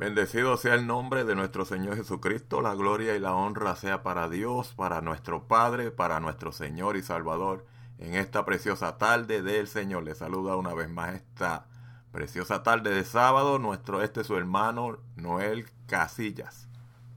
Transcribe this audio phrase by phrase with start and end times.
[0.00, 4.30] Bendecido sea el nombre de nuestro Señor Jesucristo, la gloria y la honra sea para
[4.30, 7.66] Dios, para nuestro Padre, para nuestro Señor y Salvador.
[7.98, 11.66] En esta preciosa tarde del Señor le saluda una vez más esta
[12.12, 16.66] preciosa tarde de sábado, nuestro este su hermano Noel Casillas,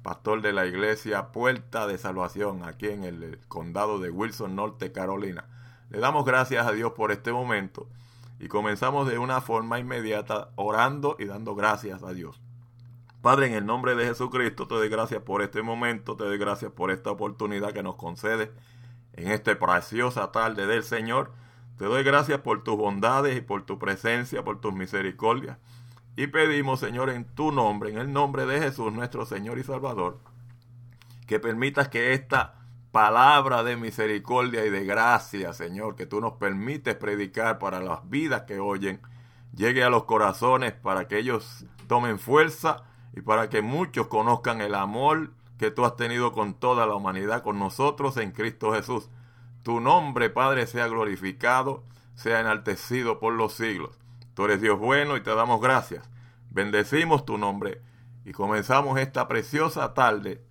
[0.02, 5.46] pastor de la iglesia Puerta de Salvación aquí en el condado de Wilson, Norte Carolina.
[5.90, 7.88] Le damos gracias a Dios por este momento
[8.40, 12.43] y comenzamos de una forma inmediata orando y dando gracias a Dios.
[13.24, 16.74] Padre, en el nombre de Jesucristo, te doy gracias por este momento, te doy gracias
[16.74, 18.52] por esta oportunidad que nos concede
[19.14, 21.32] en esta preciosa tarde del Señor.
[21.78, 25.58] Te doy gracias por tus bondades y por tu presencia, por tus misericordias.
[26.18, 30.20] Y pedimos, Señor, en tu nombre, en el nombre de Jesús, nuestro Señor y Salvador,
[31.26, 32.56] que permitas que esta
[32.92, 38.42] palabra de misericordia y de gracia, Señor, que tú nos permites predicar para las vidas
[38.42, 39.00] que oyen,
[39.56, 42.84] llegue a los corazones para que ellos tomen fuerza
[43.14, 47.44] y para que muchos conozcan el amor que tú has tenido con toda la humanidad,
[47.44, 49.10] con nosotros en Cristo Jesús.
[49.62, 51.84] Tu nombre, Padre, sea glorificado,
[52.16, 54.00] sea enaltecido por los siglos.
[54.34, 56.10] Tú eres Dios bueno y te damos gracias.
[56.50, 57.82] Bendecimos tu nombre
[58.26, 60.44] y comenzamos esta preciosa tarde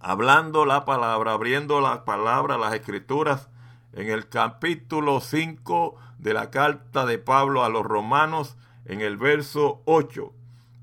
[0.00, 3.48] hablando la palabra, abriendo la palabra, las escrituras,
[3.92, 9.82] en el capítulo 5 de la carta de Pablo a los romanos, en el verso
[9.84, 10.32] 8.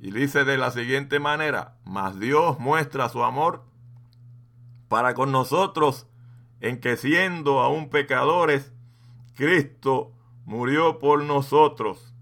[0.03, 3.63] Y dice de la siguiente manera, mas Dios muestra su amor
[4.89, 6.07] para con nosotros
[6.59, 8.73] en que siendo aún pecadores,
[9.33, 10.11] Cristo
[10.43, 12.13] murió por nosotros.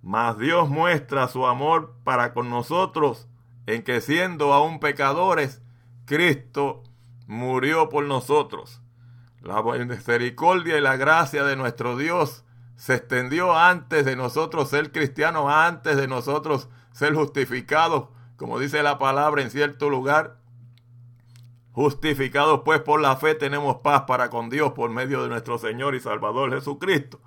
[0.00, 3.28] Mas Dios muestra su amor para con nosotros
[3.66, 5.60] en que siendo aún pecadores,
[6.06, 6.84] Cristo
[7.26, 8.80] murió por nosotros.
[9.42, 15.52] La misericordia y la gracia de nuestro Dios se extendió antes de nosotros ser cristianos,
[15.52, 20.38] antes de nosotros ser justificados, como dice la palabra en cierto lugar.
[21.70, 25.94] Justificados pues por la fe tenemos paz para con Dios por medio de nuestro Señor
[25.94, 27.20] y Salvador Jesucristo.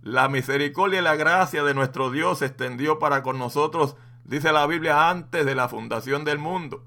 [0.00, 4.66] La misericordia y la gracia de nuestro Dios se extendió para con nosotros, dice la
[4.66, 6.82] Biblia, antes de la fundación del mundo.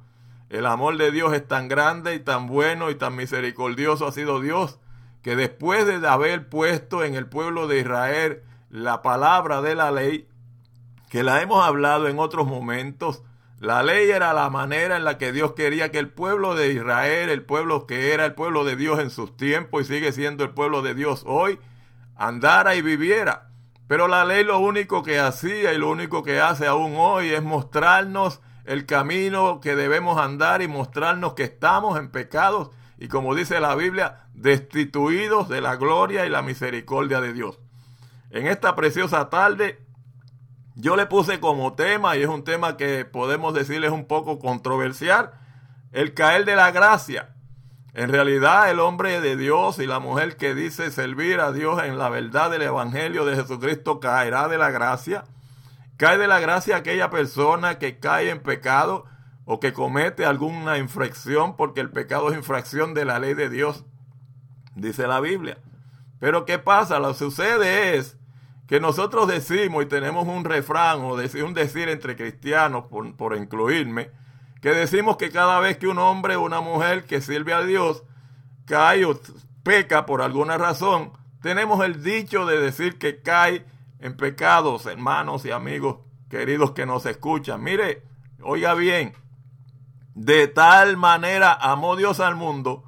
[0.49, 4.41] El amor de Dios es tan grande y tan bueno y tan misericordioso ha sido
[4.41, 4.79] Dios,
[5.21, 10.27] que después de haber puesto en el pueblo de Israel la palabra de la ley,
[11.15, 13.23] que la hemos hablado en otros momentos.
[13.61, 17.29] La ley era la manera en la que Dios quería que el pueblo de Israel,
[17.29, 20.49] el pueblo que era el pueblo de Dios en sus tiempos y sigue siendo el
[20.49, 21.57] pueblo de Dios hoy,
[22.17, 23.47] andara y viviera.
[23.87, 27.41] Pero la ley lo único que hacía y lo único que hace aún hoy es
[27.41, 33.61] mostrarnos el camino que debemos andar y mostrarnos que estamos en pecados y como dice
[33.61, 37.57] la Biblia, destituidos de la gloria y la misericordia de Dios.
[38.31, 39.84] En esta preciosa tarde
[40.75, 45.31] yo le puse como tema, y es un tema que podemos decirles un poco controversial,
[45.93, 47.29] el caer de la gracia.
[47.93, 51.97] En realidad el hombre de Dios y la mujer que dice servir a Dios en
[51.97, 55.23] la verdad del Evangelio de Jesucristo caerá de la gracia.
[55.95, 59.05] Cae de la gracia aquella persona que cae en pecado
[59.45, 63.85] o que comete alguna infracción porque el pecado es infracción de la ley de Dios,
[64.75, 65.57] dice la Biblia.
[66.19, 66.99] Pero ¿qué pasa?
[66.99, 68.17] Lo que sucede es
[68.67, 74.09] que nosotros decimos y tenemos un refrán o un decir entre cristianos, por, incluirme,
[74.61, 78.03] que decimos que cada vez que un hombre o una mujer que sirve a Dios
[78.65, 79.19] cae o
[79.63, 81.11] peca por alguna razón,
[81.41, 83.65] tenemos el dicho de decir que cae
[83.99, 85.97] en pecados, hermanos y amigos
[86.29, 87.61] queridos que nos escuchan.
[87.61, 88.01] Mire,
[88.41, 89.13] oiga bien,
[90.15, 92.83] de tal manera amó Dios al mundo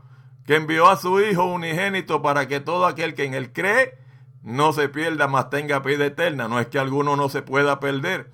[0.47, 4.06] que envió a su Hijo unigénito para que todo aquel que en él cree
[4.43, 6.47] no se pierda, más tenga vida eterna.
[6.47, 8.31] No es que alguno no se pueda perder.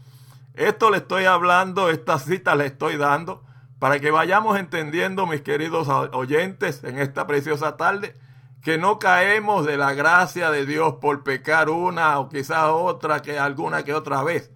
[0.54, 3.44] Esto le estoy hablando, esta cita le estoy dando,
[3.80, 8.16] para que vayamos entendiendo, mis queridos oyentes, en esta preciosa tarde,
[8.62, 13.40] que no caemos de la gracia de Dios por pecar una o quizás otra que
[13.40, 14.52] alguna que otra vez.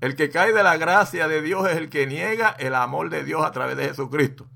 [0.00, 3.24] El que cae de la gracia de Dios es el que niega el amor de
[3.24, 4.46] Dios a través de Jesucristo.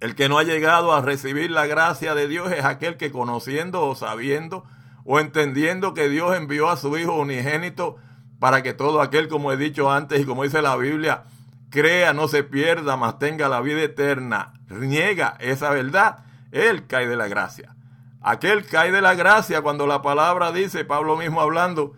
[0.00, 3.86] El que no ha llegado a recibir la gracia de Dios es aquel que conociendo
[3.86, 4.64] o sabiendo
[5.10, 7.96] o entendiendo que Dios envió a su Hijo unigénito
[8.38, 11.24] para que todo aquel, como he dicho antes y como dice la Biblia,
[11.70, 17.16] crea, no se pierda, mas tenga la vida eterna, niega esa verdad, él cae de
[17.16, 17.74] la gracia.
[18.20, 21.94] Aquel cae de la gracia cuando la palabra dice, Pablo mismo hablando,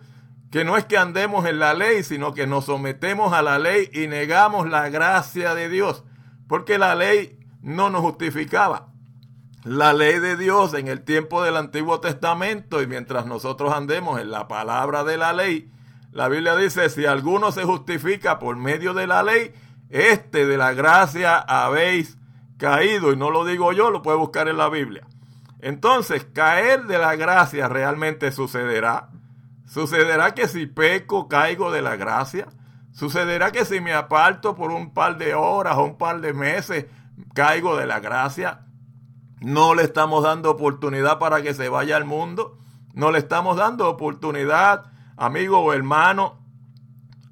[0.49, 3.89] que no es que andemos en la ley, sino que nos sometemos a la ley
[3.91, 6.05] y negamos la gracia de Dios,
[6.47, 8.90] porque la ley no nos justificaba
[9.63, 14.31] la ley de Dios en el tiempo del Antiguo Testamento y mientras nosotros andemos en
[14.31, 15.71] la palabra de la ley,
[16.11, 19.53] La Biblia dice, si alguno se justifica por medio de la ley,
[19.89, 22.17] este de la gracia habéis
[22.57, 23.13] caído.
[23.13, 25.07] Y no lo digo yo, lo puede buscar en la Biblia.
[25.59, 29.09] Entonces, caer de la gracia realmente sucederá.
[29.65, 32.47] Sucederá que si peco, caigo de la gracia.
[32.91, 36.87] Sucederá que si me aparto por un par de horas o un par de meses,
[37.33, 38.65] caigo de la gracia.
[39.41, 42.59] No le estamos dando oportunidad para que se vaya al mundo.
[42.93, 46.39] No le estamos dando oportunidad amigo o hermano,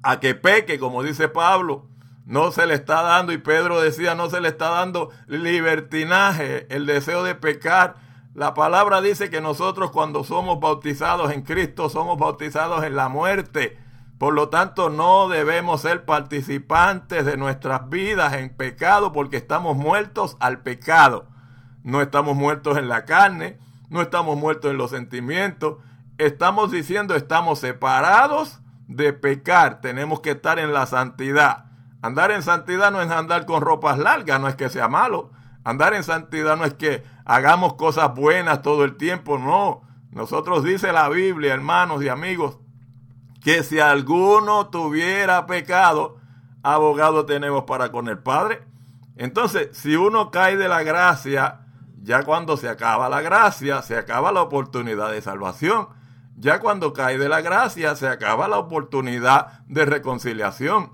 [0.02, 1.86] a que peque, como dice Pablo.
[2.26, 6.86] No se le está dando, y Pedro decía, no se le está dando libertinaje, el
[6.86, 7.96] deseo de pecar.
[8.34, 13.78] La palabra dice que nosotros cuando somos bautizados en Cristo somos bautizados en la muerte.
[14.18, 20.36] Por lo tanto, no debemos ser participantes de nuestras vidas en pecado porque estamos muertos
[20.40, 21.29] al pecado.
[21.82, 25.78] No estamos muertos en la carne, no estamos muertos en los sentimientos,
[26.18, 31.66] estamos diciendo estamos separados de pecar, tenemos que estar en la santidad.
[32.02, 35.30] Andar en santidad no es andar con ropas largas, no es que sea malo.
[35.64, 39.82] Andar en santidad no es que hagamos cosas buenas todo el tiempo, no.
[40.10, 42.58] Nosotros dice la Biblia, hermanos y amigos,
[43.42, 46.16] que si alguno tuviera pecado,
[46.62, 48.62] abogado tenemos para con el Padre.
[49.16, 51.66] Entonces, si uno cae de la gracia,
[52.02, 55.88] ya cuando se acaba la gracia, se acaba la oportunidad de salvación.
[56.36, 60.92] Ya cuando cae de la gracia se acaba la oportunidad de reconciliación.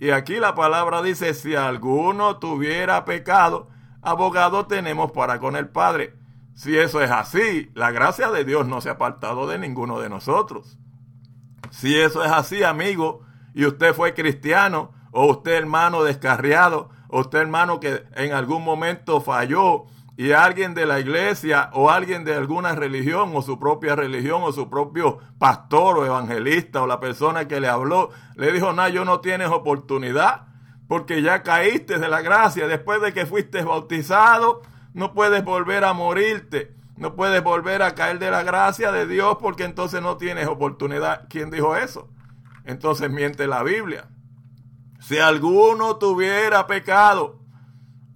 [0.00, 3.68] Y aquí la palabra dice, si alguno tuviera pecado,
[4.00, 6.14] abogado tenemos para con el Padre.
[6.54, 10.08] Si eso es así, la gracia de Dios no se ha apartado de ninguno de
[10.08, 10.78] nosotros.
[11.70, 13.20] Si eso es así, amigo,
[13.52, 19.20] y usted fue cristiano, o usted hermano descarriado, o usted hermano que en algún momento
[19.20, 19.86] falló,
[20.16, 24.52] y alguien de la iglesia o alguien de alguna religión o su propia religión o
[24.52, 29.04] su propio pastor o evangelista o la persona que le habló le dijo, no, yo
[29.04, 30.46] no tienes oportunidad
[30.88, 34.62] porque ya caíste de la gracia después de que fuiste bautizado,
[34.94, 39.36] no puedes volver a morirte, no puedes volver a caer de la gracia de Dios
[39.40, 41.26] porque entonces no tienes oportunidad.
[41.28, 42.08] ¿Quién dijo eso?
[42.64, 44.08] Entonces miente la Biblia.
[45.00, 47.40] Si alguno tuviera pecado,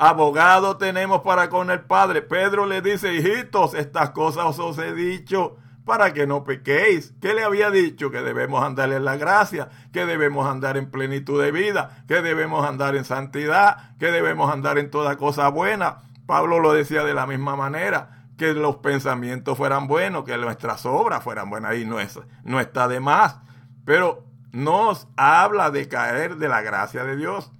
[0.00, 2.22] abogado tenemos para con el Padre.
[2.22, 7.12] Pedro le dice, hijitos, estas cosas os he dicho para que no pequéis.
[7.20, 8.10] ¿Qué le había dicho?
[8.10, 12.66] Que debemos andar en la gracia, que debemos andar en plenitud de vida, que debemos
[12.66, 15.98] andar en santidad, que debemos andar en toda cosa buena.
[16.26, 21.22] Pablo lo decía de la misma manera, que los pensamientos fueran buenos, que nuestras obras
[21.22, 21.96] fueran buenas, y no,
[22.44, 23.36] no está de más.
[23.84, 27.52] Pero nos habla de caer de la gracia de Dios.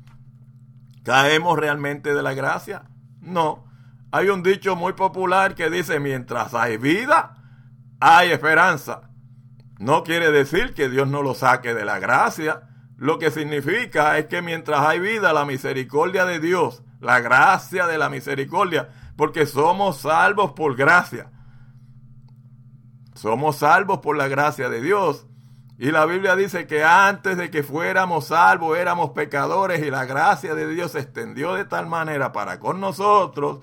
[1.04, 2.84] ¿Caemos realmente de la gracia?
[3.20, 3.64] No.
[4.12, 7.36] Hay un dicho muy popular que dice, mientras hay vida,
[8.00, 9.10] hay esperanza.
[9.78, 12.68] No quiere decir que Dios no lo saque de la gracia.
[12.96, 17.96] Lo que significa es que mientras hay vida, la misericordia de Dios, la gracia de
[17.96, 21.30] la misericordia, porque somos salvos por gracia.
[23.14, 25.26] Somos salvos por la gracia de Dios.
[25.82, 30.54] Y la Biblia dice que antes de que fuéramos salvos éramos pecadores y la gracia
[30.54, 33.60] de Dios se extendió de tal manera para con nosotros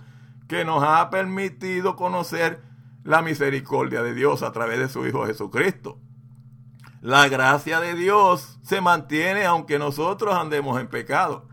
[0.47, 2.63] que nos ha permitido conocer
[3.03, 5.99] la misericordia de Dios a través de su Hijo Jesucristo.
[7.01, 11.47] La gracia de Dios se mantiene aunque nosotros andemos en pecado.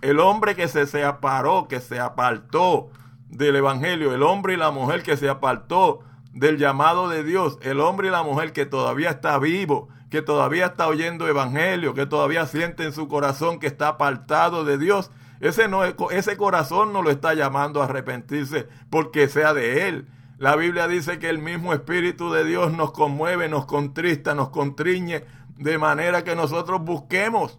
[0.00, 2.88] El hombre que se separó, que se apartó
[3.28, 6.00] del Evangelio, el hombre y la mujer que se apartó
[6.32, 10.66] del llamado de Dios, el hombre y la mujer que todavía está vivo, que todavía
[10.66, 15.10] está oyendo evangelio, que todavía siente en su corazón que está apartado de Dios,
[15.40, 20.08] ese, no, ese corazón no lo está llamando a arrepentirse porque sea de Él.
[20.38, 25.24] La Biblia dice que el mismo Espíritu de Dios nos conmueve, nos contrista, nos contriñe,
[25.56, 27.58] de manera que nosotros busquemos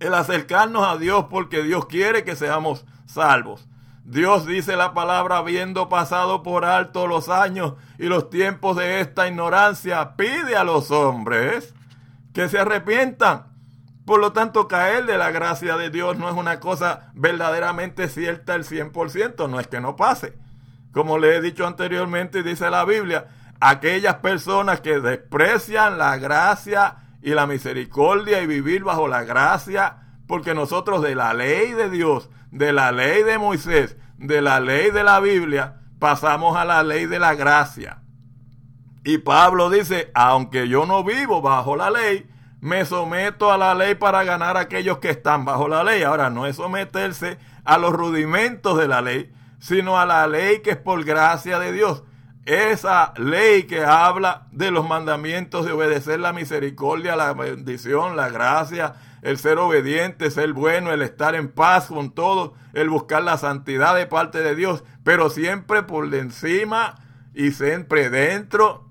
[0.00, 3.68] el acercarnos a Dios porque Dios quiere que seamos salvos.
[4.10, 9.28] Dios dice la palabra, habiendo pasado por alto los años y los tiempos de esta
[9.28, 11.74] ignorancia, pide a los hombres
[12.32, 13.48] que se arrepientan.
[14.06, 18.54] Por lo tanto, caer de la gracia de Dios no es una cosa verdaderamente cierta
[18.54, 20.38] al 100%, no es que no pase.
[20.90, 23.26] Como le he dicho anteriormente, dice la Biblia,
[23.60, 30.54] aquellas personas que desprecian la gracia y la misericordia y vivir bajo la gracia, porque
[30.54, 35.04] nosotros de la ley de Dios de la ley de Moisés, de la ley de
[35.04, 38.02] la Biblia, pasamos a la ley de la gracia.
[39.04, 42.28] Y Pablo dice, aunque yo no vivo bajo la ley,
[42.60, 46.02] me someto a la ley para ganar a aquellos que están bajo la ley.
[46.02, 50.70] Ahora, no es someterse a los rudimentos de la ley, sino a la ley que
[50.70, 52.02] es por gracia de Dios.
[52.44, 58.94] esa ley que habla de los mandamientos de obedecer la misericordia, la bendición, la gracia,
[59.22, 63.94] el ser obediente, ser bueno, el estar en paz con todos, el buscar la santidad
[63.94, 66.96] de parte de Dios, pero siempre por encima
[67.34, 68.90] y siempre dentro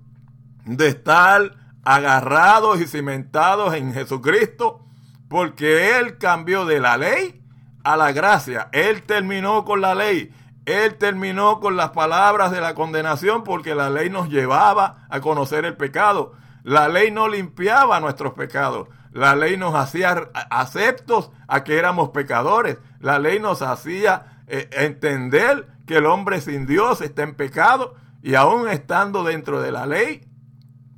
[0.65, 4.85] de estar agarrados y cimentados en Jesucristo,
[5.29, 7.41] porque Él cambió de la ley
[7.83, 8.69] a la gracia.
[8.71, 10.33] Él terminó con la ley
[10.67, 15.63] él terminó con las palabras de la condenación porque la ley nos llevaba a conocer
[15.63, 16.33] el pecado.
[16.63, 18.89] La ley no limpiaba nuestros pecados.
[19.11, 22.77] La ley nos hacía aceptos a que éramos pecadores.
[22.99, 28.35] La ley nos hacía eh, entender que el hombre sin Dios está en pecado y
[28.35, 30.27] aún estando dentro de la ley,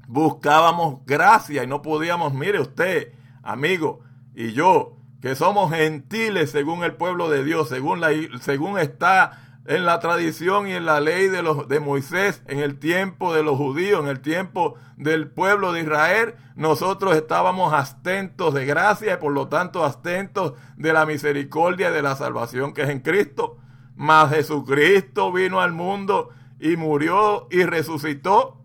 [0.07, 3.13] buscábamos gracia y no podíamos, mire usted,
[3.43, 4.01] amigo,
[4.33, 8.09] y yo, que somos gentiles según el pueblo de Dios, según, la,
[8.41, 12.79] según está en la tradición y en la ley de, los, de Moisés, en el
[12.79, 18.65] tiempo de los judíos, en el tiempo del pueblo de Israel, nosotros estábamos astentos de
[18.65, 22.89] gracia y por lo tanto astentos de la misericordia y de la salvación que es
[22.89, 23.57] en Cristo.
[23.95, 28.63] Mas Jesucristo vino al mundo y murió y resucitó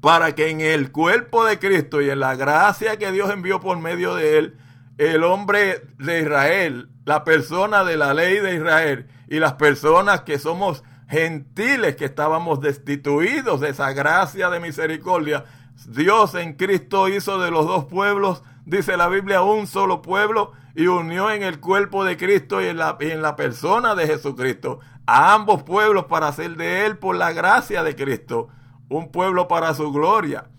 [0.00, 3.78] para que en el cuerpo de Cristo y en la gracia que Dios envió por
[3.78, 4.58] medio de él,
[4.98, 10.38] el hombre de Israel, la persona de la ley de Israel, y las personas que
[10.38, 15.44] somos gentiles, que estábamos destituidos de esa gracia de misericordia,
[15.86, 20.86] Dios en Cristo hizo de los dos pueblos, dice la Biblia, un solo pueblo y
[20.86, 25.32] unió en el cuerpo de Cristo y en la, en la persona de Jesucristo a
[25.32, 28.48] ambos pueblos para hacer de él por la gracia de Cristo
[28.88, 30.50] un pueblo para su gloria.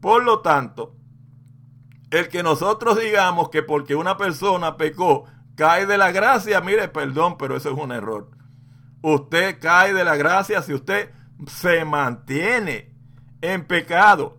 [0.00, 0.94] Por lo tanto,
[2.10, 5.24] el que nosotros digamos que porque una persona pecó,
[5.56, 8.30] cae de la gracia, mire, perdón, pero eso es un error.
[9.02, 11.10] Usted cae de la gracia si usted
[11.46, 12.94] se mantiene
[13.40, 14.38] en pecado.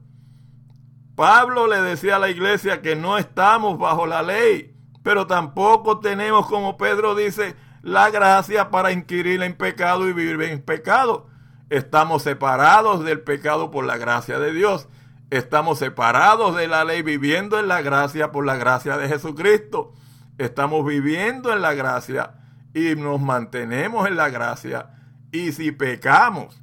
[1.15, 6.47] Pablo le decía a la iglesia que no estamos bajo la ley, pero tampoco tenemos,
[6.47, 11.27] como Pedro dice, la gracia para inquirir en pecado y vivir en pecado.
[11.69, 14.87] Estamos separados del pecado por la gracia de Dios.
[15.29, 19.93] Estamos separados de la ley viviendo en la gracia por la gracia de Jesucristo
[20.37, 22.35] estamos viviendo en la gracia
[22.73, 24.89] y nos mantenemos en la gracia.
[25.31, 26.61] Y si pecamos,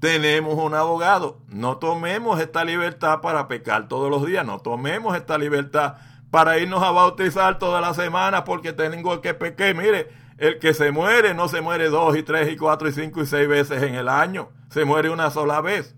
[0.00, 1.40] tenemos un abogado.
[1.48, 4.44] No tomemos esta libertad para pecar todos los días.
[4.44, 5.96] No tomemos esta libertad
[6.30, 9.74] para irnos a bautizar toda la semana porque tengo que pecar.
[9.76, 13.22] Mire, el que se muere no se muere dos y tres y cuatro y cinco
[13.22, 14.48] y seis veces en el año.
[14.70, 15.94] Se muere una sola vez.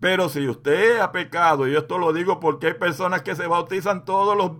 [0.00, 4.04] Pero si usted ha pecado, y esto lo digo porque hay personas que se bautizan
[4.04, 4.52] todos los,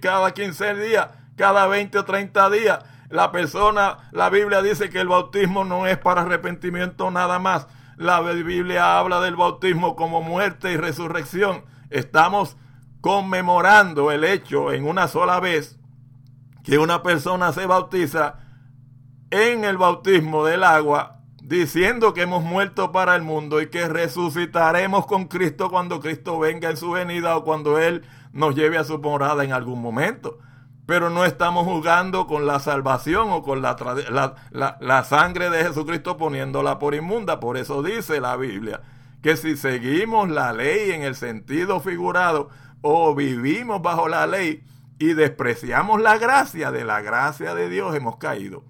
[0.00, 2.78] cada 15 días, cada 20 o 30 días.
[3.08, 7.66] La persona, la Biblia dice que el bautismo no es para arrepentimiento nada más.
[7.96, 11.64] La Biblia habla del bautismo como muerte y resurrección.
[11.90, 12.56] Estamos
[13.00, 15.78] conmemorando el hecho en una sola vez
[16.64, 18.38] que una persona se bautiza
[19.30, 25.06] en el bautismo del agua diciendo que hemos muerto para el mundo y que resucitaremos
[25.06, 28.98] con Cristo cuando Cristo venga en su venida o cuando Él nos lleve a su
[28.98, 30.38] morada en algún momento.
[30.86, 33.76] Pero no estamos jugando con la salvación o con la,
[34.50, 37.40] la, sangre de Jesucristo poniéndola por inmunda.
[37.40, 38.80] Por eso dice la Biblia
[39.22, 42.50] que si seguimos la ley en el sentido figurado
[42.82, 44.62] o vivimos bajo la ley
[44.98, 48.64] y despreciamos la gracia, de la gracia de Dios hemos caído.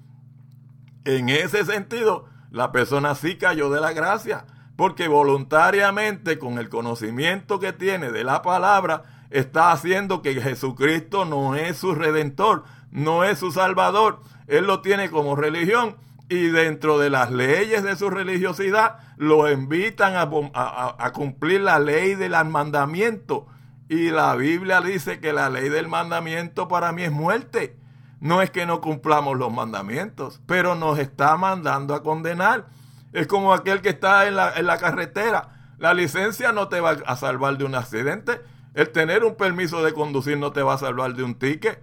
[1.05, 4.45] En ese sentido, la persona sí cayó de la gracia,
[4.77, 11.57] porque voluntariamente con el conocimiento que tiene de la palabra, está haciendo que Jesucristo no
[11.57, 14.21] es su redentor, no es su salvador.
[14.47, 15.97] Él lo tiene como religión
[16.29, 22.37] y dentro de las leyes de su religiosidad lo invitan a, cumplir la ley del
[22.45, 23.49] mandamiento.
[23.89, 27.77] Y la Biblia dice que la ley del mandamiento para mí es muerte.
[28.25, 32.69] No es que no cumplamos los mandamientos, pero nos está mandando a condenar.
[33.13, 35.75] Es como aquel que está en la, en la carretera.
[35.77, 38.41] La licencia no te va a salvar de un accidente.
[38.73, 41.83] El tener un permiso de conducir no te va a salvar de un ticket,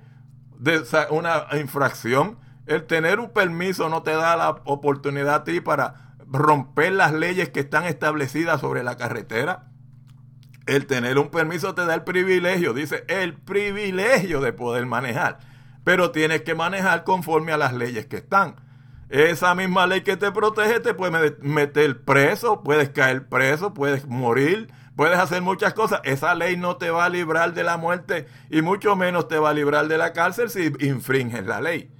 [0.57, 2.39] de una infracción.
[2.65, 7.49] El tener un permiso no te da la oportunidad a ti para romper las leyes
[7.49, 9.67] que están establecidas sobre la carretera.
[10.65, 15.50] El tener un permiso te da el privilegio, dice, el privilegio de poder manejar
[15.83, 18.55] pero tienes que manejar conforme a las leyes que están.
[19.09, 24.71] Esa misma ley que te protege te puede meter preso, puedes caer preso, puedes morir,
[24.95, 25.99] puedes hacer muchas cosas.
[26.05, 29.49] Esa ley no te va a librar de la muerte y mucho menos te va
[29.49, 31.91] a librar de la cárcel si infringes la ley.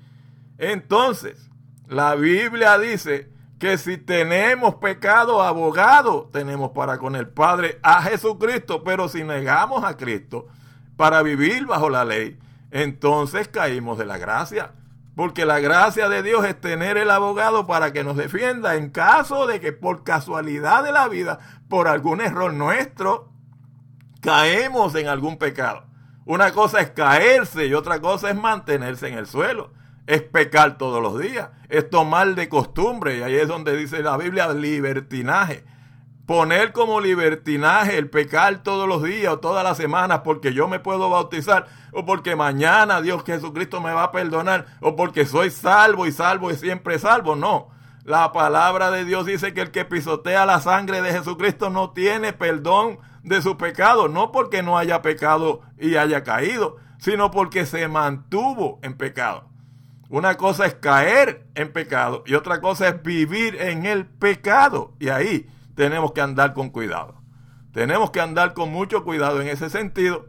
[0.58, 1.50] Entonces,
[1.88, 8.84] la Biblia dice que si tenemos pecado, abogado tenemos para con el Padre a Jesucristo,
[8.84, 10.48] pero si negamos a Cristo
[10.96, 12.40] para vivir bajo la ley,
[12.72, 14.72] entonces caímos de la gracia.
[15.16, 19.46] Porque la gracia de Dios es tener el abogado para que nos defienda en caso
[19.46, 23.30] de que por casualidad de la vida, por algún error nuestro,
[24.22, 25.86] caemos en algún pecado.
[26.26, 29.74] Una cosa es caerse y otra cosa es mantenerse en el suelo.
[30.08, 31.50] Es pecar todos los días.
[31.68, 33.18] Es tomar de costumbre.
[33.18, 35.66] Y ahí es donde dice la Biblia libertinaje.
[36.32, 40.80] Poner como libertinaje el pecar todos los días o todas las semanas porque yo me
[40.80, 46.08] puedo bautizar o porque mañana Dios Jesucristo me va a perdonar o porque soy salvo
[46.08, 47.36] y salvo y siempre salvo.
[47.36, 47.68] No.
[48.06, 52.32] La palabra de Dios dice que el que pisotea la sangre de Jesucristo no tiene
[52.32, 57.90] perdón de su pecado, no porque no haya pecado y haya caído, sino porque se
[57.90, 59.50] mantuvo en pecado.
[60.08, 64.94] Una cosa es caer en pecado y otra cosa es vivir en el pecado.
[64.98, 65.50] Y ahí
[65.82, 67.16] tenemos que andar con cuidado.
[67.74, 70.28] Tenemos que andar con mucho cuidado en ese sentido,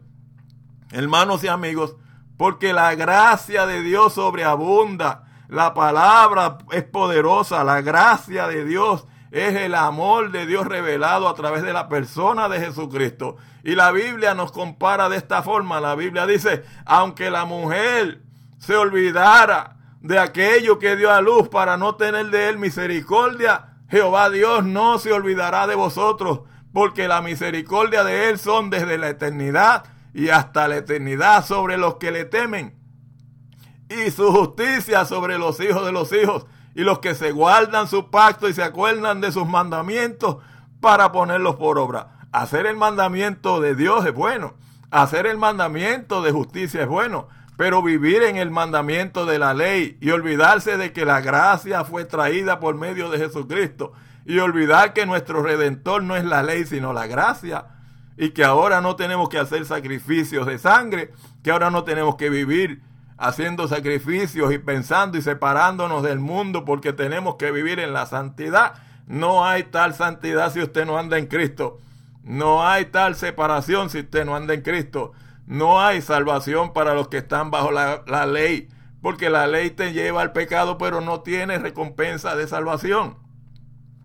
[0.92, 1.94] hermanos y amigos,
[2.38, 5.25] porque la gracia de Dios sobreabunda.
[5.49, 11.35] La palabra es poderosa, la gracia de Dios es el amor de Dios revelado a
[11.35, 13.37] través de la persona de Jesucristo.
[13.62, 15.80] Y la Biblia nos compara de esta forma.
[15.80, 18.23] La Biblia dice, aunque la mujer
[18.56, 24.31] se olvidara de aquello que dio a luz para no tener de él misericordia, Jehová
[24.31, 26.41] Dios no se olvidará de vosotros,
[26.73, 29.85] porque la misericordia de él son desde la eternidad
[30.15, 32.75] y hasta la eternidad sobre los que le temen,
[33.91, 38.11] y su justicia sobre los hijos de los hijos y los que se guardan su
[38.11, 40.39] pacto y se acuerdan de sus mandamientos
[40.81, 42.27] para ponerlos por obra.
[42.33, 44.55] Hacer el mandamiento de Dios es bueno,
[44.91, 47.29] hacer el mandamiento de justicia es bueno,
[47.62, 52.04] pero vivir en el mandamiento de la ley y olvidarse de que la gracia fue
[52.04, 53.92] traída por medio de Jesucristo
[54.26, 57.66] y olvidar que nuestro redentor no es la ley sino la gracia
[58.16, 61.12] y que ahora no tenemos que hacer sacrificios de sangre,
[61.45, 62.83] que ahora no tenemos que vivir
[63.16, 68.73] haciendo sacrificios y pensando y separándonos del mundo porque tenemos que vivir en la santidad.
[69.06, 71.78] No hay tal santidad si usted no anda en Cristo.
[72.25, 75.13] No hay tal separación si usted no anda en Cristo.
[75.52, 78.71] No hay salvación para los que están bajo la, la ley,
[79.02, 83.19] porque la ley te lleva al pecado, pero no tiene recompensa de salvación.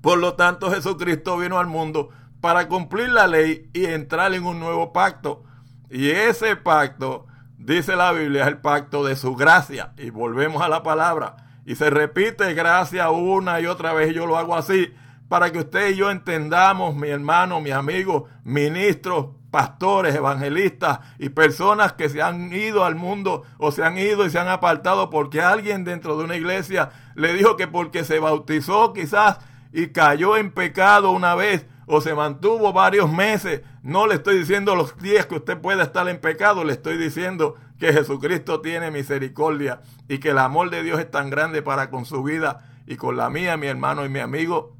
[0.01, 2.09] Por lo tanto, Jesucristo vino al mundo
[2.41, 5.45] para cumplir la ley y entrar en un nuevo pacto.
[5.89, 9.93] Y ese pacto dice la Biblia, es el pacto de su gracia.
[9.95, 11.61] Y volvemos a la palabra.
[11.65, 14.13] Y se repite gracia una y otra vez.
[14.13, 14.93] Yo lo hago así
[15.29, 19.27] para que usted y yo entendamos, mi hermano, mi amigo, ministros,
[19.57, 24.29] pastores, evangelistas y personas que se han ido al mundo o se han ido y
[24.29, 28.93] se han apartado porque alguien dentro de una iglesia le dijo que porque se bautizó
[28.93, 29.39] quizás
[29.73, 33.63] y cayó en pecado una vez o se mantuvo varios meses.
[33.81, 37.55] No le estoy diciendo los días que usted pueda estar en pecado, le estoy diciendo
[37.79, 42.05] que Jesucristo tiene misericordia y que el amor de Dios es tan grande para con
[42.05, 44.77] su vida y con la mía, mi hermano y mi amigo,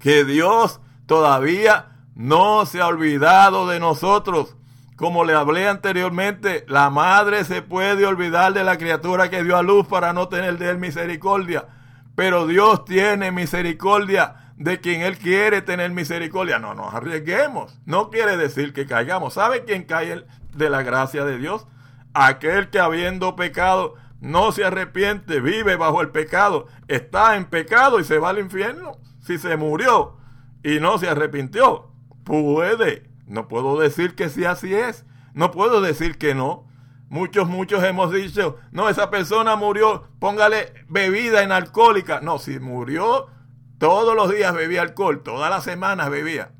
[0.00, 4.56] que Dios todavía no se ha olvidado de nosotros.
[4.96, 9.62] Como le hablé anteriormente, la madre se puede olvidar de la criatura que dio a
[9.62, 11.66] luz para no tener de él misericordia.
[12.14, 16.58] Pero Dios tiene misericordia de quien Él quiere tener misericordia.
[16.58, 17.78] No nos arriesguemos.
[17.86, 19.34] No quiere decir que caigamos.
[19.34, 20.24] ¿Sabe quién cae
[20.54, 21.66] de la gracia de Dios?
[22.12, 28.04] Aquel que habiendo pecado no se arrepiente, vive bajo el pecado, está en pecado y
[28.04, 28.92] se va al infierno.
[29.20, 30.16] Si se murió
[30.62, 31.90] y no se arrepintió,
[32.24, 33.10] puede.
[33.26, 35.04] No puedo decir que sí así es.
[35.34, 36.66] No puedo decir que no.
[37.08, 42.20] Muchos, muchos hemos dicho, no, esa persona murió, póngale bebida en alcohólica.
[42.20, 43.28] No, si murió
[43.78, 46.52] todos los días bebía alcohol, todas las semanas bebía.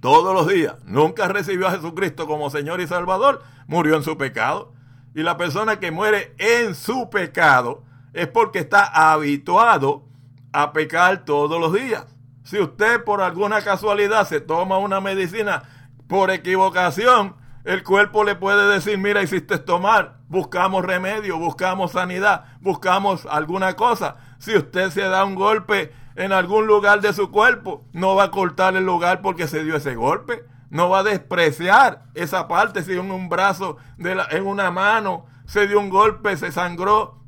[0.00, 0.76] Todos los días.
[0.84, 3.42] Nunca recibió a Jesucristo como Señor y Salvador.
[3.66, 4.72] Murió en su pecado.
[5.14, 10.04] Y la persona que muere en su pecado es porque está habituado
[10.52, 12.15] a pecar todos los días.
[12.46, 15.64] Si usted por alguna casualidad se toma una medicina
[16.06, 23.26] por equivocación, el cuerpo le puede decir, mira, hiciste tomar, buscamos remedio, buscamos sanidad, buscamos
[23.28, 24.36] alguna cosa.
[24.38, 28.30] Si usted se da un golpe en algún lugar de su cuerpo, no va a
[28.30, 30.44] cortar el lugar porque se dio ese golpe.
[30.70, 35.66] No va a despreciar esa parte si en un brazo, de en una mano, se
[35.66, 37.24] dio un golpe, se sangró.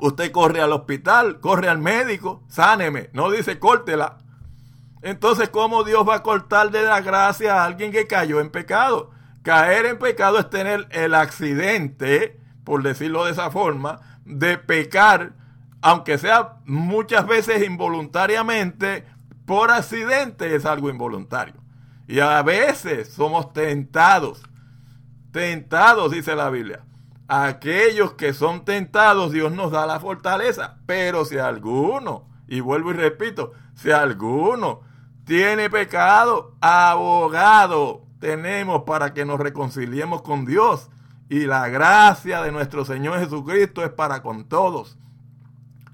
[0.00, 4.18] Usted corre al hospital, corre al médico, sáneme, no dice córtela.
[5.04, 9.10] Entonces, ¿cómo Dios va a cortar de la gracia a alguien que cayó en pecado?
[9.42, 15.34] Caer en pecado es tener el accidente, por decirlo de esa forma, de pecar
[15.82, 19.04] aunque sea muchas veces involuntariamente,
[19.44, 21.56] por accidente es algo involuntario.
[22.08, 24.42] Y a veces somos tentados,
[25.30, 26.86] tentados, dice la Biblia.
[27.28, 30.78] aquellos que son tentados, Dios nos da la fortaleza.
[30.86, 34.80] Pero si alguno, y vuelvo y repito, si alguno
[35.24, 40.90] tiene pecado, abogado tenemos para que nos reconciliemos con Dios.
[41.28, 44.98] Y la gracia de nuestro Señor Jesucristo es para con todos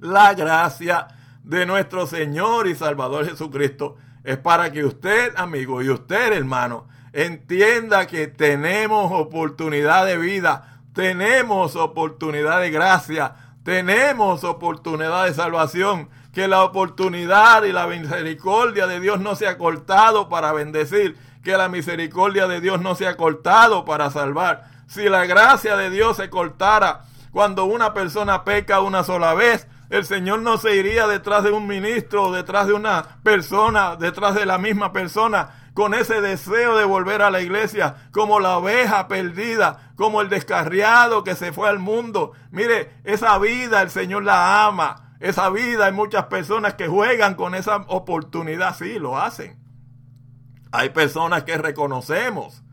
[0.00, 1.08] la gracia
[1.44, 8.06] de nuestro Señor y Salvador Jesucristo es para que usted, amigo, y usted, hermano, entienda
[8.06, 16.08] que tenemos oportunidad de vida, tenemos oportunidad de gracia, tenemos oportunidad de salvación,
[16.40, 21.54] que la oportunidad y la misericordia de Dios no se ha cortado para bendecir, que
[21.54, 24.64] la misericordia de Dios no se ha cortado para salvar.
[24.88, 30.06] Si la gracia de Dios se cortara cuando una persona peca una sola vez, el
[30.06, 34.56] Señor no se iría detrás de un ministro, detrás de una persona, detrás de la
[34.56, 40.22] misma persona, con ese deseo de volver a la iglesia, como la oveja perdida, como
[40.22, 42.32] el descarriado que se fue al mundo.
[42.50, 45.09] Mire, esa vida el Señor la ama.
[45.20, 49.58] Esa vida hay muchas personas que juegan con esa oportunidad, sí, lo hacen.
[50.72, 52.64] Hay personas que reconocemos,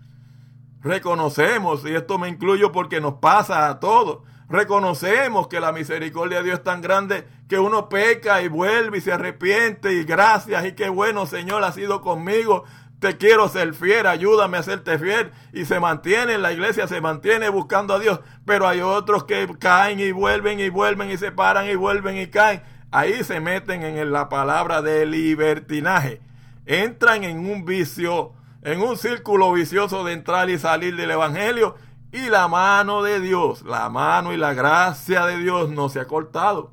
[0.81, 6.45] reconocemos, y esto me incluyo porque nos pasa a todos reconocemos que la misericordia de
[6.45, 10.73] Dios es tan grande que uno peca y vuelve y se arrepiente y gracias y
[10.73, 12.63] qué bueno Señor ha sido conmigo.
[12.99, 15.31] Te quiero ser fiel, ayúdame a serte fiel.
[15.53, 18.19] Y se mantiene, la iglesia se mantiene buscando a Dios.
[18.45, 22.27] Pero hay otros que caen y vuelven y vuelven y se paran y vuelven y
[22.27, 22.63] caen.
[22.91, 26.21] Ahí se meten en la palabra de libertinaje.
[26.65, 31.75] Entran en un vicio, en un círculo vicioso de entrar y salir del Evangelio
[32.11, 36.05] y la mano de Dios, la mano y la gracia de Dios no se ha
[36.05, 36.71] cortado.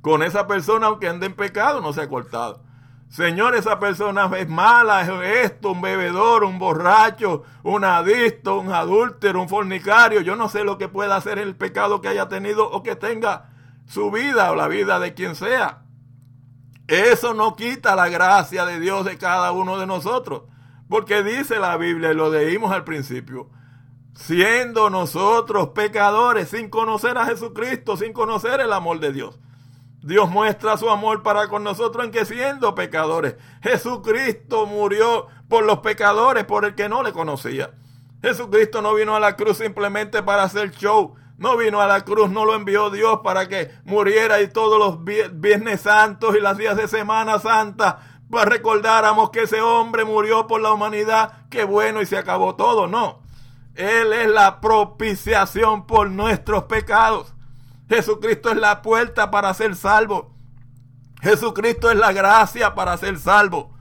[0.00, 2.62] Con esa persona, aunque ande en pecado, no se ha cortado.
[3.10, 9.42] Señor, esa persona es mala, es esto, un bebedor, un borracho, un adicto, un adúltero,
[9.42, 10.20] un fornicario.
[10.20, 13.50] Yo no sé lo que pueda hacer el pecado que haya tenido o que tenga
[13.84, 15.82] su vida o la vida de quien sea.
[16.86, 20.42] Eso no quita la gracia de Dios de cada uno de nosotros.
[20.88, 23.50] Porque dice la Biblia, y lo leímos al principio,
[24.14, 29.40] siendo nosotros pecadores, sin conocer a Jesucristo, sin conocer el amor de Dios.
[30.02, 35.80] Dios muestra su amor para con nosotros en que siendo pecadores, Jesucristo murió por los
[35.80, 37.70] pecadores, por el que no le conocía.
[38.22, 41.14] Jesucristo no vino a la cruz simplemente para hacer show.
[41.36, 45.04] No vino a la cruz, no lo envió Dios para que muriera y todos los
[45.40, 50.60] viernes santos y las días de Semana Santa pues recordáramos que ese hombre murió por
[50.60, 51.32] la humanidad.
[51.50, 52.86] Qué bueno y se acabó todo.
[52.86, 53.22] No.
[53.74, 57.34] Él es la propiciación por nuestros pecados.
[57.90, 60.32] Jesucristo es la puerta para ser salvo.
[61.20, 63.76] Jesucristo es la gracia para ser salvo.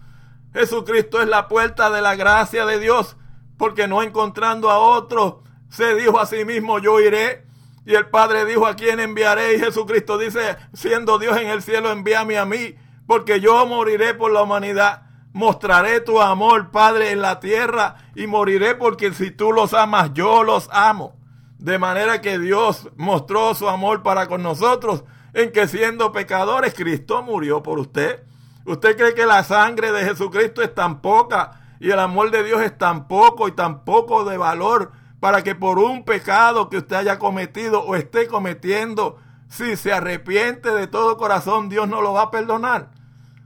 [0.51, 3.15] Jesucristo es la puerta de la gracia de Dios,
[3.57, 7.45] porque no encontrando a otro, se dijo a sí mismo, yo iré.
[7.85, 9.55] Y el Padre dijo, ¿a quién enviaré?
[9.55, 12.75] Y Jesucristo dice, siendo Dios en el cielo, envíame a mí,
[13.07, 18.75] porque yo moriré por la humanidad mostraré tu amor, Padre, en la tierra y moriré
[18.75, 21.18] porque si tú los amas, yo los amo.
[21.59, 27.21] De manera que Dios mostró su amor para con nosotros en que siendo pecadores, Cristo
[27.21, 28.23] murió por usted.
[28.65, 32.61] ¿Usted cree que la sangre de Jesucristo es tan poca y el amor de Dios
[32.61, 36.95] es tan poco y tan poco de valor para que por un pecado que usted
[36.95, 39.17] haya cometido o esté cometiendo,
[39.49, 42.91] si se arrepiente de todo corazón, Dios no lo va a perdonar?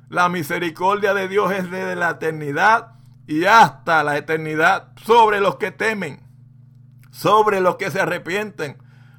[0.10, 2.94] La misericordia de Dios es desde la eternidad
[3.26, 6.23] y hasta la eternidad sobre los que temen,
[7.14, 8.78] sobre los que se arrepienten,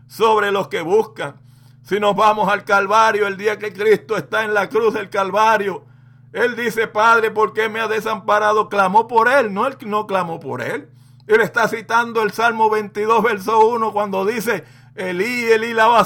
[0.09, 1.37] sobre los que buscan.
[1.85, 5.85] Si nos vamos al Calvario, el día que Cristo está en la cruz del Calvario,
[6.33, 8.68] Él dice, Padre, ¿por qué me ha desamparado?
[8.68, 10.88] Clamó por Él, no Él no clamó por Él.
[11.28, 14.64] Él está citando el Salmo 22, verso 1, cuando dice,
[14.96, 16.04] Elí, Elí, la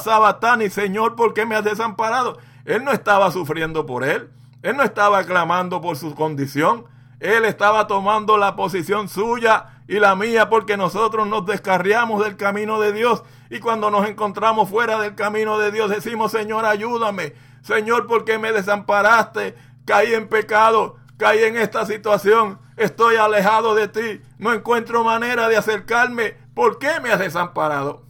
[0.61, 2.39] y Señor, ¿por qué me has desamparado?
[2.67, 4.29] Él no estaba sufriendo por Él.
[4.63, 6.85] Él no estaba clamando por su condición.
[7.19, 12.79] Él estaba tomando la posición suya y la mía porque nosotros nos descarriamos del camino
[12.79, 13.25] de Dios.
[13.49, 17.33] Y cuando nos encontramos fuera del camino de Dios decimos, Señor, ayúdame.
[17.63, 19.57] Señor, ¿por qué me desamparaste?
[19.87, 22.59] Caí en pecado, caí en esta situación.
[22.77, 24.21] Estoy alejado de ti.
[24.37, 26.37] No encuentro manera de acercarme.
[26.55, 28.05] ¿Por qué me has desamparado?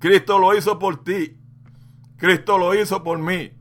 [0.00, 1.38] Cristo lo hizo por ti.
[2.18, 3.52] Cristo lo hizo por mí.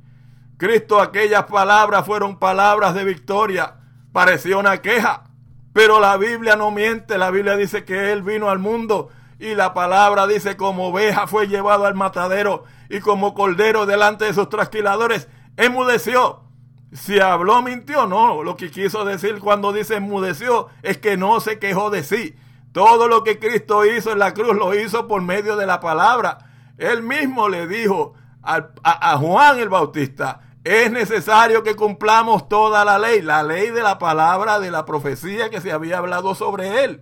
[0.58, 3.78] Cristo, aquellas palabras fueron palabras de victoria.
[4.12, 5.31] Parecía una queja.
[5.74, 7.18] Pero la Biblia no miente.
[7.18, 11.48] La Biblia dice que Él vino al mundo Y la palabra dice, como oveja fue
[11.48, 16.42] llevado al matadero y como cordero delante de sus trasquiladores, enmudeció.
[16.92, 18.44] Si habló, mintió, no.
[18.44, 22.36] Lo que quiso decir cuando dice enmudeció es que no se quejó de sí.
[22.74, 26.38] Todo lo que Cristo hizo en la cruz lo hizo por medio de la palabra.
[26.78, 33.00] Él mismo le dijo a, a Juan el Bautista, es necesario que cumplamos toda la
[33.00, 37.02] ley, la ley de la palabra, de la profecía que se había hablado sobre él.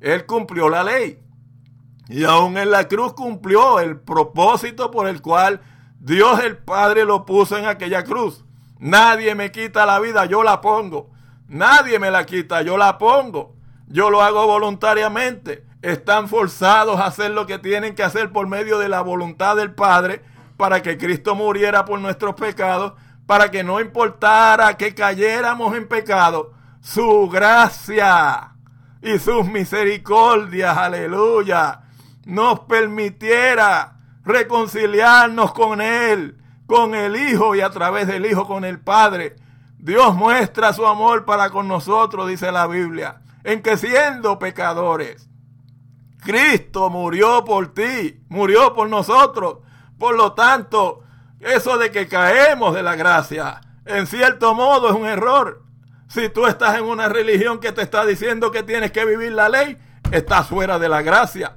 [0.00, 1.20] Él cumplió la ley.
[2.08, 5.60] Y aún en la cruz cumplió el propósito por el cual
[6.00, 8.44] Dios el Padre lo puso en aquella cruz.
[8.78, 11.10] Nadie me quita la vida, yo la pongo.
[11.48, 13.54] Nadie me la quita, yo la pongo.
[13.86, 15.64] Yo lo hago voluntariamente.
[15.80, 19.72] Están forzados a hacer lo que tienen que hacer por medio de la voluntad del
[19.74, 20.22] Padre
[20.56, 22.94] para que Cristo muriera por nuestros pecados,
[23.26, 28.54] para que no importara que cayéramos en pecado, su gracia
[29.02, 31.82] y sus misericordias, aleluya,
[32.24, 38.80] nos permitiera reconciliarnos con Él, con el Hijo y a través del Hijo con el
[38.80, 39.36] Padre.
[39.78, 45.28] Dios muestra su amor para con nosotros, dice la Biblia, en que siendo pecadores,
[46.20, 49.58] Cristo murió por ti, murió por nosotros.
[49.98, 51.02] Por lo tanto,
[51.40, 55.62] eso de que caemos de la gracia, en cierto modo es un error.
[56.08, 59.48] Si tú estás en una religión que te está diciendo que tienes que vivir la
[59.48, 59.76] ley,
[60.12, 61.54] estás fuera de la gracia.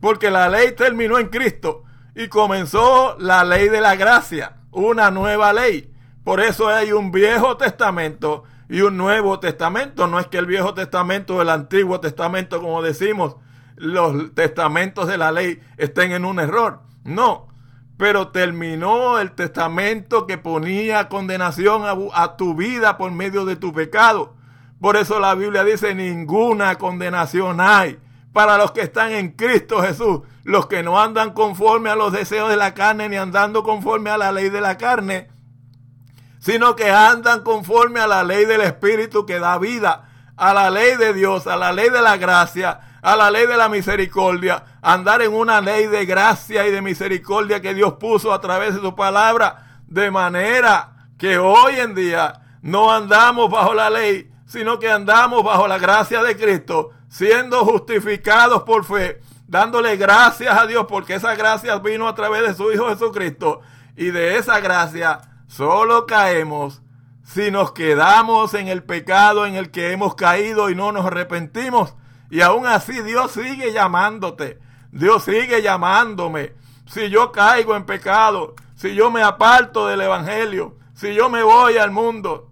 [0.00, 5.52] Porque la ley terminó en Cristo y comenzó la ley de la gracia, una nueva
[5.52, 5.92] ley.
[6.24, 10.06] Por eso hay un viejo testamento y un nuevo testamento.
[10.06, 13.36] No es que el viejo testamento o el antiguo testamento, como decimos,
[13.76, 16.80] los testamentos de la ley estén en un error.
[17.04, 17.48] No,
[17.98, 21.82] pero terminó el testamento que ponía condenación
[22.14, 24.36] a, tu vida por medio de tu pecado.
[24.80, 27.98] Por eso la Biblia dice, ninguna condenación hay
[28.32, 32.48] para los que están en Cristo Jesús, los que no andan conforme a los deseos
[32.48, 35.28] de la carne ni andando conforme a la ley de la carne,
[36.38, 40.96] sino que andan conforme a la ley del Espíritu que da vida, a la ley
[40.96, 45.22] de Dios, a la ley de la gracia, a la ley de la misericordia, andar
[45.22, 48.94] en una ley de gracia y de misericordia que Dios puso a través de su
[48.94, 55.44] palabra, de manera que hoy en día no andamos bajo la ley, sino que andamos
[55.44, 61.34] bajo la gracia de Cristo, siendo justificados por fe, dándole gracias a Dios porque esa
[61.34, 63.60] gracia vino a través de su Hijo Jesucristo.
[63.96, 66.82] Y de esa gracia solo caemos
[67.24, 71.94] si nos quedamos en el pecado en el que hemos caído y no nos arrepentimos
[72.30, 74.58] y aún así Dios sigue llamándote.
[74.90, 76.54] Dios sigue llamándome.
[76.86, 81.78] Si yo caigo en pecado, si yo me aparto del Evangelio, si yo me voy
[81.78, 82.50] al mundo,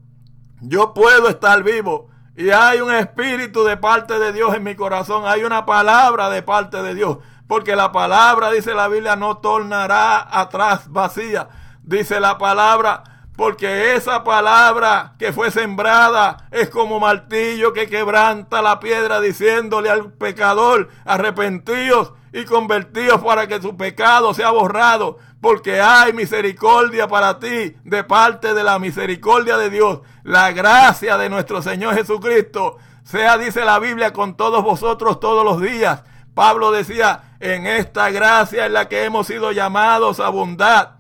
[0.61, 2.11] yo puedo estar vivo.
[2.37, 5.25] Y hay un espíritu de parte de Dios en mi corazón.
[5.27, 7.19] Hay una palabra de parte de Dios.
[7.49, 11.49] Porque la palabra, dice la Biblia, no tornará atrás vacía.
[11.83, 18.81] Dice la palabra, porque esa palabra que fue sembrada es como martillo que quebranta la
[18.81, 26.15] piedra diciéndole al pecador, arrepentíos y convertíos para que su pecado sea borrado, porque hay
[26.15, 31.95] misericordia para ti de parte de la misericordia de Dios, la gracia de nuestro Señor
[31.95, 32.79] Jesucristo.
[33.05, 36.03] Sea, dice la Biblia, con todos vosotros todos los días.
[36.35, 40.96] Pablo decía, en esta gracia en la que hemos sido llamados a bondad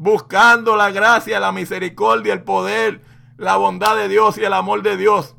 [0.00, 3.02] buscando la gracia, la misericordia, el poder,
[3.36, 5.36] la bondad de Dios y el amor de Dios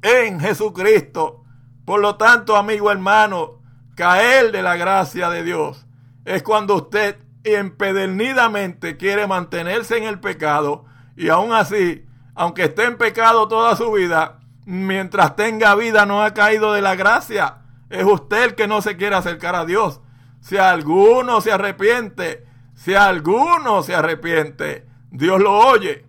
[0.00, 1.42] en Jesucristo.
[1.84, 3.62] Por lo tanto, amigo hermano,
[3.96, 5.88] caer de la gracia de Dios
[6.24, 10.84] es cuando usted empedernidamente quiere mantenerse en el pecado
[11.16, 12.06] y aún así,
[12.36, 16.94] aunque esté en pecado toda su vida, mientras tenga vida no ha caído de la
[16.94, 17.56] gracia.
[17.90, 20.00] Es usted el que no se quiere acercar a Dios.
[20.40, 22.53] Si alguno se arrepiente,
[22.84, 26.04] si alguno se arrepiente, Dios lo oye.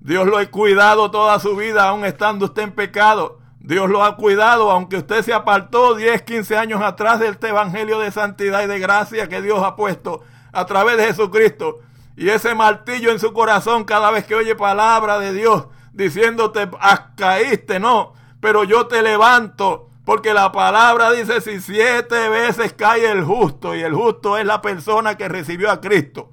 [0.00, 3.40] Dios lo ha cuidado toda su vida, aun estando usted en pecado.
[3.58, 7.98] Dios lo ha cuidado, aunque usted se apartó 10, 15 años atrás de este evangelio
[7.98, 11.80] de santidad y de gracia que Dios ha puesto a través de Jesucristo.
[12.16, 16.70] Y ese martillo en su corazón cada vez que oye palabra de Dios diciéndote,
[17.16, 23.22] caíste, no, pero yo te levanto porque la palabra dice, si siete veces cae el
[23.22, 26.32] justo, y el justo es la persona que recibió a Cristo.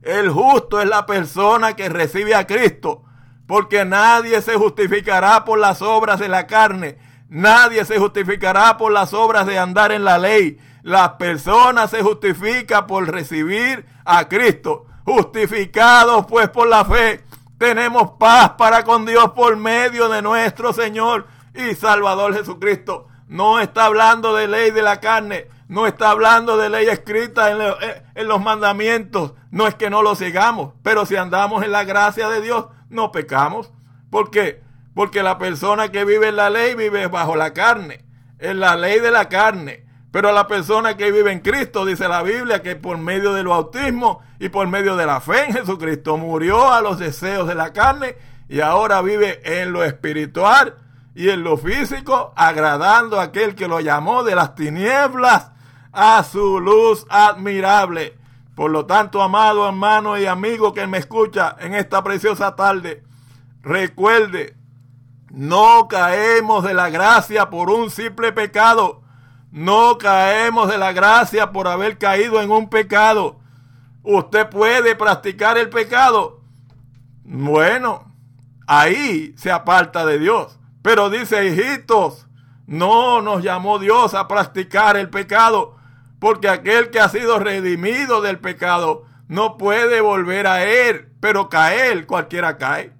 [0.00, 3.04] El justo es la persona que recibe a Cristo,
[3.46, 6.96] porque nadie se justificará por las obras de la carne,
[7.28, 10.56] nadie se justificará por las obras de andar en la ley.
[10.82, 14.86] La persona se justifica por recibir a Cristo.
[15.04, 17.26] Justificados pues por la fe,
[17.58, 23.08] tenemos paz para con Dios por medio de nuestro Señor y Salvador Jesucristo.
[23.28, 27.58] no está hablando de ley de la carne, no está hablando de ley escrita en,
[28.14, 29.32] en, los mandamientos.
[29.50, 33.12] No es que no lo sigamos, pero si andamos en la gracia de Dios, no
[33.12, 33.72] pecamos.
[34.10, 34.62] ¿Por qué?
[34.94, 38.04] Porque la persona que vive en la ley vive bajo la carne,
[38.38, 39.84] en la ley de la carne.
[40.12, 44.22] Pero la persona que vive en Cristo, dice la Biblia, que por medio del bautismo
[44.38, 48.14] y por medio de la fe en Jesucristo murió a los deseos de la carne
[48.48, 50.76] y ahora vive en lo espiritual
[51.14, 55.52] y en lo físico, agradando a aquel que lo llamó de las tinieblas
[55.92, 58.18] a su luz admirable.
[58.56, 63.04] Por lo tanto, amado hermano y amigo que me escucha en esta preciosa tarde,
[63.62, 64.56] recuerde,
[65.30, 69.02] no caemos de la gracia por un simple pecado.
[69.50, 73.38] No caemos de la gracia por haber caído en un pecado.
[74.02, 76.40] Usted puede practicar el pecado.
[77.22, 78.12] Bueno,
[78.66, 80.58] ahí se aparta de Dios.
[80.84, 82.26] Pero dice, hijitos,
[82.66, 85.78] no nos llamó Dios a practicar el pecado,
[86.18, 92.06] porque aquel que ha sido redimido del pecado no puede volver a él, pero caer,
[92.06, 92.92] cualquiera cae.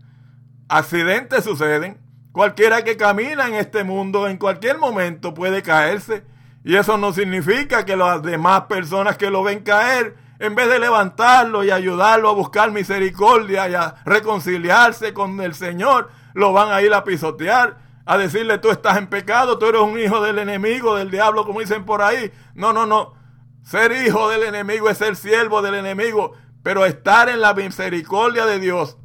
[0.66, 2.00] Accidentes suceden.
[2.32, 6.24] Cualquiera que camina en este mundo en cualquier momento puede caerse.
[6.64, 10.78] Y eso no significa que las demás personas que lo ven caer, en vez de
[10.78, 16.82] levantarlo y ayudarlo a buscar misericordia y a reconciliarse con el Señor, lo van a
[16.82, 20.96] ir a pisotear, a decirle tú estás en pecado, tú eres un hijo del enemigo,
[20.96, 22.30] del diablo, como dicen por ahí.
[22.54, 23.14] No, no, no.
[23.62, 28.58] Ser hijo del enemigo es ser siervo del enemigo, pero estar en la misericordia de
[28.58, 28.98] Dios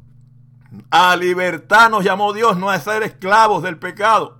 [0.90, 4.38] a libertad nos llamó Dios, no a ser esclavos del pecado.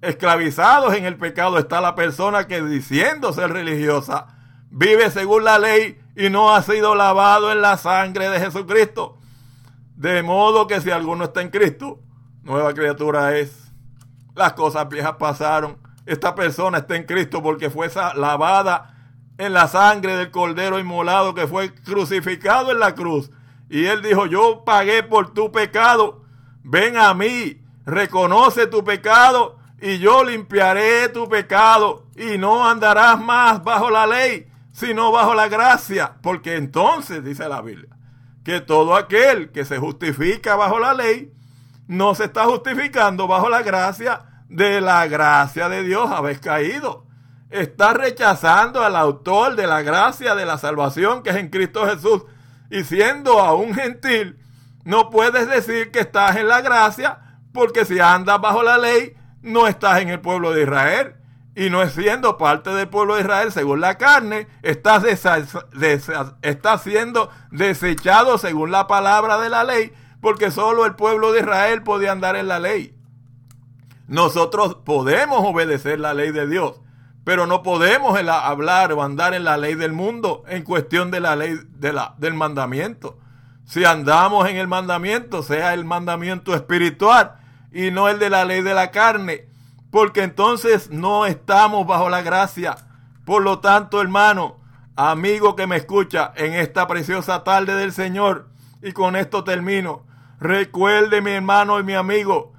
[0.00, 4.28] Esclavizados en el pecado está la persona que diciendo ser religiosa,
[4.70, 9.18] vive según la ley y no ha sido lavado en la sangre de Jesucristo.
[9.96, 12.00] De modo que si alguno está en Cristo,
[12.42, 13.72] nueva criatura es.
[14.34, 15.78] Las cosas viejas pasaron.
[16.06, 18.94] Esta persona está en Cristo porque fue lavada
[19.38, 23.30] en la sangre del Cordero inmolado que fue crucificado en la cruz
[23.70, 26.24] y él dijo, yo pagué por tu pecado,
[26.64, 33.62] ven a mí, reconoce tu pecado y yo limpiaré tu pecado y no andarás más
[33.62, 36.16] bajo la ley, sino bajo la gracia.
[36.20, 37.96] Porque entonces, dice la Biblia,
[38.42, 41.32] que todo aquel que se justifica bajo la ley,
[41.90, 47.04] no se está justificando bajo la gracia de la gracia de Dios, habéis caído.
[47.50, 52.22] Está rechazando al autor de la gracia de la salvación que es en Cristo Jesús
[52.70, 54.38] y siendo aún gentil,
[54.84, 59.66] no puedes decir que estás en la gracia, porque si andas bajo la ley, no
[59.66, 61.16] estás en el pueblo de Israel.
[61.56, 65.02] Y no es siendo parte del pueblo de Israel según la carne, estás,
[66.42, 71.82] estás siendo desechado según la palabra de la ley, porque solo el pueblo de Israel
[71.82, 72.94] podía andar en la ley.
[74.06, 76.80] Nosotros podemos obedecer la ley de Dios,
[77.24, 81.36] pero no podemos hablar o andar en la ley del mundo en cuestión de la
[81.36, 83.18] ley del mandamiento.
[83.64, 87.36] Si andamos en el mandamiento, sea el mandamiento espiritual
[87.72, 89.46] y no el de la ley de la carne,
[89.92, 92.76] porque entonces no estamos bajo la gracia.
[93.24, 94.56] Por lo tanto, hermano,
[94.96, 98.48] amigo que me escucha en esta preciosa tarde del Señor,
[98.82, 100.04] y con esto termino,
[100.40, 102.54] recuerde mi hermano y mi amigo,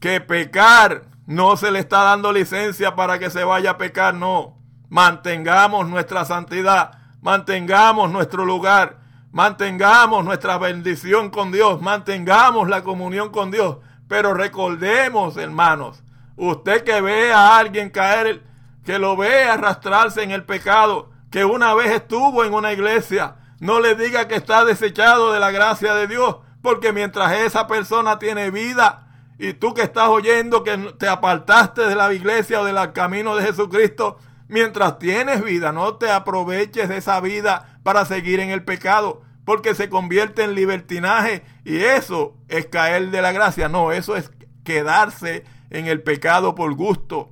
[0.00, 4.58] que pecar no se le está dando licencia para que se vaya a pecar, no.
[4.88, 8.98] Mantengamos nuestra santidad, mantengamos nuestro lugar,
[9.32, 13.78] mantengamos nuestra bendición con Dios, mantengamos la comunión con Dios.
[14.06, 16.04] Pero recordemos, hermanos,
[16.36, 18.44] usted que ve a alguien caer,
[18.84, 23.80] que lo ve arrastrarse en el pecado, que una vez estuvo en una iglesia, no
[23.80, 28.50] le diga que está desechado de la gracia de Dios, porque mientras esa persona tiene
[28.50, 29.06] vida,
[29.38, 33.44] y tú que estás oyendo que te apartaste de la iglesia o del camino de
[33.44, 34.16] Jesucristo,
[34.48, 39.74] mientras tienes vida, no te aproveches de esa vida para seguir en el pecado, porque
[39.74, 43.68] se convierte en libertinaje y eso es caer de la gracia.
[43.68, 44.30] No, eso es
[44.64, 47.30] quedarse en el pecado por gusto.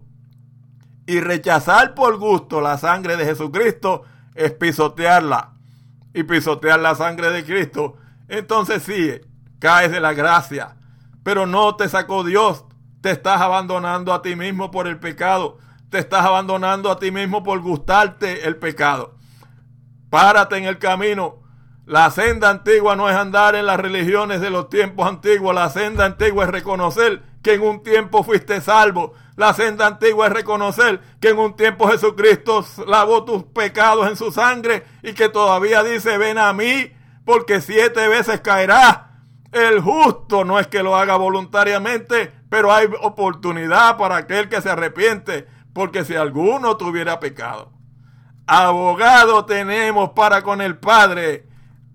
[1.06, 4.02] Y rechazar por gusto la sangre de Jesucristo
[4.34, 5.54] es pisotearla.
[6.12, 7.96] Y pisotear la sangre de Cristo.
[8.32, 9.20] Entonces sí,
[9.60, 10.76] caes de la gracia
[11.22, 12.64] pero no te sacó Dios.
[13.00, 15.58] Te estás abandonando a ti mismo por el pecado.
[15.90, 19.16] Te estás abandonando a ti mismo por gustarte el pecado.
[20.10, 21.42] Párate en el camino.
[21.84, 25.54] La senda antigua no es andar en las religiones de los tiempos antiguos.
[25.54, 29.14] La senda antigua es reconocer que en un tiempo fuiste salvo.
[29.36, 34.30] La senda antigua es reconocer que en un tiempo Jesucristo lavó tus pecados en su
[34.30, 36.92] sangre y que todavía dice, ven a mí,
[37.24, 39.12] porque siete veces caerás
[39.52, 44.70] el justo no es que lo haga voluntariamente, pero hay oportunidad para aquel que se
[44.70, 45.46] arrepiente.
[45.74, 47.72] porque si alguno tuviera pecado,
[48.46, 51.46] abogado tenemos para con el Padre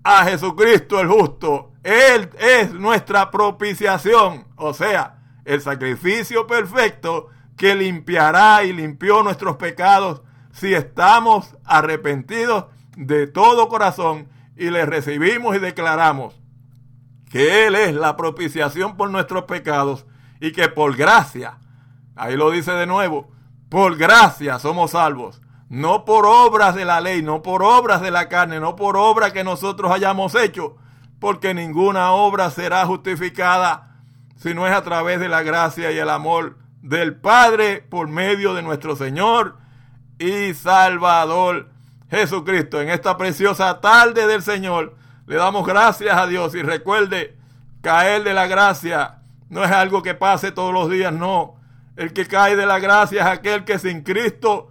[0.02, 1.74] a Jesucristo el justo.
[1.84, 10.22] Él es nuestra propiciación, o sea, el sacrificio perfecto que limpiará y limpió nuestros pecados
[10.50, 12.64] si estamos arrepentidos
[12.96, 14.28] de todo corazón
[14.58, 16.38] y le recibimos y declaramos
[17.30, 20.04] que Él es la propiciación por nuestros pecados
[20.40, 21.58] y que por gracia,
[22.16, 23.30] ahí lo dice de nuevo,
[23.68, 28.28] por gracia somos salvos, no por obras de la ley, no por obras de la
[28.28, 30.76] carne, no por obras que nosotros hayamos hecho,
[31.20, 33.96] porque ninguna obra será justificada
[34.36, 38.54] si no es a través de la gracia y el amor del Padre por medio
[38.54, 39.56] de nuestro Señor
[40.18, 41.67] y Salvador
[42.10, 42.80] Jesucristo.
[42.80, 44.96] En esta preciosa tarde del Señor
[45.26, 47.36] le damos gracias a Dios y recuerde,
[47.82, 49.18] caer de la gracia
[49.50, 51.56] no es algo que pase todos los días, no.
[51.96, 54.70] El que cae de la gracia es aquel que sin Cristo,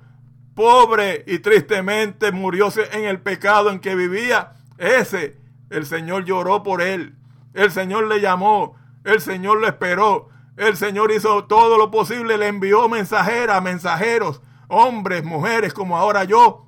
[0.56, 4.54] pobre y tristemente murió en el pecado en que vivía.
[4.78, 5.38] Ese,
[5.70, 7.16] el Señor lloró por él.
[7.54, 8.76] El Señor le llamó.
[9.04, 10.30] El Señor lo esperó.
[10.58, 12.38] El Señor hizo todo lo posible.
[12.38, 16.66] Le envió mensajeras, mensajeros, hombres, mujeres como ahora yo.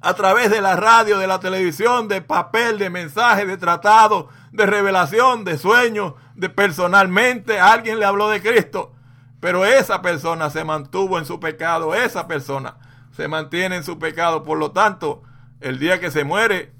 [0.00, 4.64] A través de la radio, de la televisión, de papel, de mensajes, de tratado, de
[4.66, 7.58] revelación, de sueños, de personalmente.
[7.58, 8.92] Alguien le habló de Cristo.
[9.40, 11.94] Pero esa persona se mantuvo en su pecado.
[11.94, 12.76] Esa persona
[13.16, 14.44] se mantiene en su pecado.
[14.44, 15.22] Por lo tanto,
[15.60, 16.72] el día que se muere,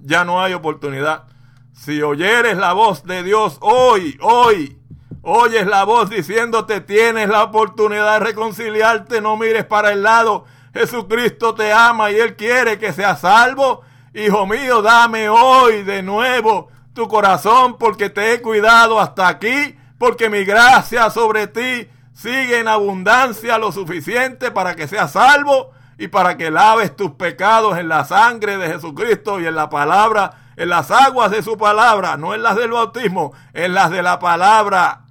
[0.00, 1.24] ya no hay oportunidad.
[1.72, 4.78] Si oyeres la voz de Dios hoy, hoy,
[5.22, 10.44] oyes la voz diciéndote tienes la oportunidad de reconciliarte, no mires para el lado.
[10.72, 13.82] Jesucristo te ama y Él quiere que seas salvo.
[14.14, 20.28] Hijo mío, dame hoy de nuevo tu corazón porque te he cuidado hasta aquí, porque
[20.28, 26.36] mi gracia sobre ti sigue en abundancia lo suficiente para que seas salvo y para
[26.36, 30.90] que laves tus pecados en la sangre de Jesucristo y en la palabra en las
[30.90, 35.06] aguas de su palabra, no en las del bautismo, en las de la palabra.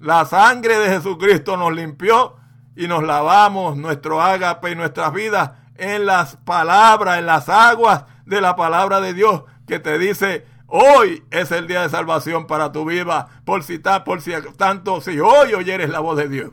[0.00, 2.36] La sangre de Jesucristo nos limpió
[2.76, 8.40] y nos lavamos nuestro ágape y nuestras vidas en las palabras, en las aguas de
[8.40, 12.84] la palabra de Dios que te dice, hoy es el día de salvación para tu
[12.84, 16.50] vida, por si, por si tanto, si hoy oyeres la voz de Dios.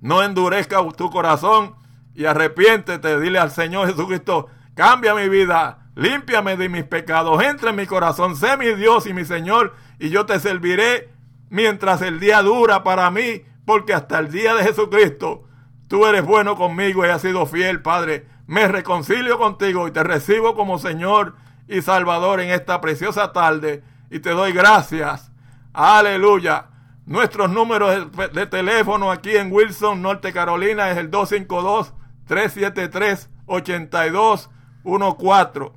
[0.00, 1.74] No endurezca tu corazón
[2.14, 7.76] y arrepiéntete, dile al Señor Jesucristo, cambia mi vida, límpiame de mis pecados, entra en
[7.76, 11.10] mi corazón, sé mi Dios y mi Señor, y yo te serviré
[11.50, 15.44] mientras el día dura para mí, porque hasta el día de Jesucristo
[15.88, 18.26] tú eres bueno conmigo y has sido fiel, Padre.
[18.46, 21.34] Me reconcilio contigo y te recibo como Señor
[21.66, 25.32] y Salvador en esta preciosa tarde y te doy gracias.
[25.72, 26.68] Aleluya.
[27.06, 31.92] Nuestros números de, teléfono aquí en Wilson, Norte Carolina es el 252
[32.26, 35.70] 373 8214.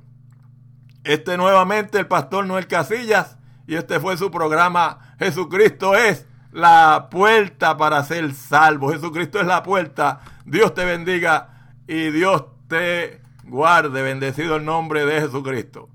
[1.04, 3.36] Este nuevamente el pastor Noel Casillas
[3.66, 8.92] y este fue su programa Jesucristo es la puerta para ser salvo.
[8.92, 10.20] Jesucristo es la puerta.
[10.44, 14.02] Dios te bendiga y Dios te guarde.
[14.02, 15.88] Bendecido el nombre de Jesucristo.